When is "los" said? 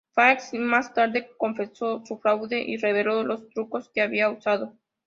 3.23-3.47